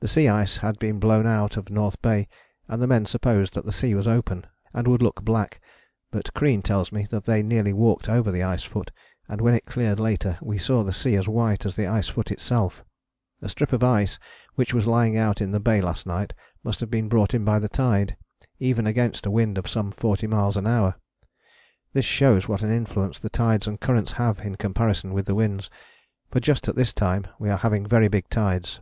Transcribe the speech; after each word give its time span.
The 0.00 0.08
sea 0.08 0.28
ice 0.28 0.56
had 0.56 0.78
been 0.78 0.98
blown 0.98 1.26
out 1.26 1.58
of 1.58 1.68
North 1.68 2.00
Bay, 2.00 2.26
and 2.68 2.80
the 2.80 2.86
men 2.86 3.04
supposed 3.04 3.52
that 3.52 3.66
the 3.66 3.70
sea 3.70 3.94
was 3.94 4.08
open, 4.08 4.46
and 4.72 4.88
would 4.88 5.02
look 5.02 5.22
black, 5.22 5.60
but 6.10 6.32
Crean 6.32 6.62
tells 6.62 6.90
me 6.90 7.02
that 7.10 7.24
they 7.24 7.42
nearly 7.42 7.74
walked 7.74 8.08
over 8.08 8.30
the 8.32 8.42
ice 8.42 8.62
foot, 8.62 8.90
and, 9.28 9.42
when 9.42 9.52
it 9.52 9.66
cleared 9.66 10.00
later, 10.00 10.38
we 10.40 10.56
saw 10.56 10.82
the 10.82 10.90
sea 10.90 11.16
as 11.16 11.28
white 11.28 11.66
as 11.66 11.76
the 11.76 11.86
ice 11.86 12.08
foot 12.08 12.30
itself. 12.30 12.82
A 13.42 13.48
strip 13.50 13.74
of 13.74 13.84
ice 13.84 14.18
which 14.54 14.72
was 14.72 14.86
lying 14.86 15.18
out 15.18 15.42
in 15.42 15.50
the 15.50 15.60
Bay 15.60 15.82
last 15.82 16.06
night 16.06 16.32
must 16.64 16.80
have 16.80 16.90
been 16.90 17.10
brought 17.10 17.34
in 17.34 17.44
by 17.44 17.58
the 17.58 17.68
tide, 17.68 18.16
even 18.58 18.86
against 18.86 19.26
a 19.26 19.30
wind 19.30 19.58
of 19.58 19.68
some 19.68 19.90
forty 19.92 20.26
miles 20.26 20.56
an 20.56 20.66
hour. 20.66 20.94
This 21.92 22.06
shows 22.06 22.48
what 22.48 22.62
an 22.62 22.70
influence 22.70 23.20
the 23.20 23.28
tides 23.28 23.66
and 23.66 23.78
currents 23.78 24.12
have 24.12 24.40
in 24.40 24.54
comparison 24.54 25.12
with 25.12 25.26
the 25.26 25.34
winds, 25.34 25.68
for 26.30 26.40
just 26.40 26.68
at 26.68 26.74
this 26.74 26.94
time 26.94 27.26
we 27.38 27.50
are 27.50 27.58
having 27.58 27.84
very 27.86 28.08
big 28.08 28.30
tides. 28.30 28.80